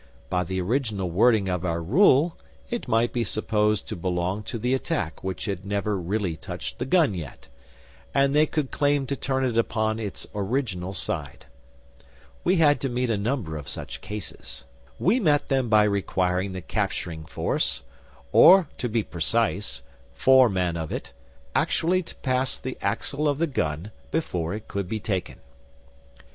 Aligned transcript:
By 0.31 0.43
the 0.43 0.59
original 0.59 1.11
wording 1.11 1.47
of 1.47 1.63
our 1.63 1.79
rule, 1.79 2.35
it 2.71 2.87
might 2.87 3.13
be 3.13 3.23
supposed 3.23 3.87
to 3.87 3.95
belong 3.95 4.41
to 4.45 4.57
the 4.57 4.73
attack 4.73 5.23
which 5.23 5.45
had 5.45 5.63
never 5.63 5.95
really 5.95 6.35
touched 6.35 6.79
the 6.79 6.85
gun 6.87 7.13
yet, 7.13 7.49
and 8.11 8.33
they 8.33 8.47
could 8.47 8.71
claim 8.71 9.05
to 9.05 9.15
turn 9.15 9.45
it 9.45 9.59
upon 9.59 9.99
its 9.99 10.25
original 10.33 10.93
side. 10.93 11.45
We 12.43 12.55
had 12.55 12.81
to 12.81 12.89
meet 12.89 13.11
a 13.11 13.15
number 13.17 13.55
of 13.57 13.69
such 13.69 14.01
cases. 14.01 14.65
We 14.97 15.19
met 15.19 15.49
them 15.49 15.69
by 15.69 15.83
requiring 15.83 16.53
the 16.53 16.61
capturing 16.61 17.23
force 17.23 17.83
or, 18.31 18.69
to 18.79 18.89
be 18.89 19.03
precise, 19.03 19.83
four 20.15 20.49
men 20.49 20.77
of 20.77 20.91
it 20.91 21.13
actually 21.53 22.01
to 22.01 22.15
pass 22.15 22.57
the 22.57 22.75
axle 22.81 23.27
of 23.29 23.37
the 23.37 23.45
gun 23.45 23.91
before 24.09 24.55
it 24.55 24.67
could 24.67 24.89
be 24.89 24.99
taken. 24.99 25.37